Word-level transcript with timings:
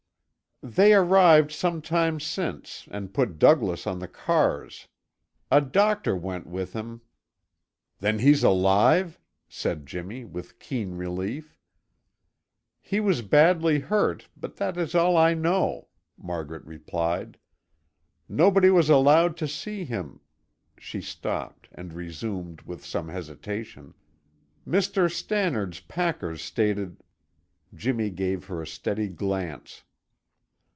"They 0.63 0.93
arrived 0.93 1.51
some 1.51 1.81
time 1.81 2.19
since 2.19 2.87
and 2.91 3.15
put 3.15 3.39
Douglas 3.39 3.87
on 3.87 3.97
the 3.97 4.07
cars. 4.07 4.87
A 5.49 5.59
doctor 5.59 6.15
went 6.15 6.45
with 6.45 6.73
him" 6.73 7.01
"Then 7.99 8.19
he's 8.19 8.43
alive?" 8.43 9.19
said 9.49 9.87
Jimmy, 9.87 10.23
with 10.23 10.59
keen 10.59 10.91
relief. 10.95 11.57
"He 12.79 12.99
was 12.99 13.23
badly 13.23 13.79
hurt, 13.79 14.27
but 14.37 14.57
that 14.57 14.77
is 14.77 14.93
all 14.93 15.17
I 15.17 15.33
know," 15.33 15.87
Margaret 16.15 16.63
replied. 16.63 17.39
"Nobody 18.29 18.69
was 18.69 18.87
allowed 18.87 19.37
to 19.37 19.47
see 19.47 19.83
him" 19.83 20.19
She 20.77 21.01
stopped 21.01 21.69
and 21.71 21.91
resumed 21.91 22.61
with 22.61 22.85
some 22.85 23.07
hesitation: 23.07 23.95
"Mr. 24.67 25.11
Stannard's 25.11 25.79
packers 25.79 26.39
stated" 26.39 27.01
Jimmy 27.73 28.11
gave 28.11 28.45
her 28.45 28.61
a 28.61 28.67
steady 28.67 29.07
glance. 29.07 29.81